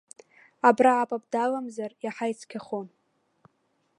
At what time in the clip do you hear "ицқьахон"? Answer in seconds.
2.31-2.87